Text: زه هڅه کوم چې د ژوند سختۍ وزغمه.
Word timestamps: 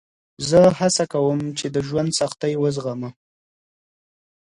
زه 0.49 0.59
هڅه 0.79 1.03
کوم 1.13 1.39
چې 1.57 1.65
د 1.73 1.77
ژوند 1.87 2.09
سختۍ 2.19 2.53
وزغمه. 2.57 3.09